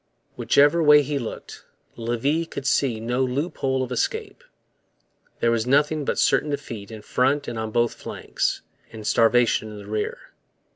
Whichever 0.35 0.81
way 0.81 1.03
he 1.03 1.19
looked, 1.19 1.63
Levis 1.95 2.47
could 2.47 2.65
see 2.65 2.99
no 2.99 3.23
loophole 3.23 3.83
of 3.83 3.91
escape. 3.91 4.43
There 5.41 5.51
was 5.51 5.67
nothing 5.67 6.05
but 6.05 6.17
certain 6.17 6.49
defeat 6.49 6.89
in 6.89 7.03
front 7.03 7.47
and 7.47 7.59
on 7.59 7.69
both 7.69 7.93
flanks, 7.93 8.63
and 8.91 9.05
starvation 9.05 9.69
in 9.69 9.77
the 9.77 9.85
rear. 9.85 10.31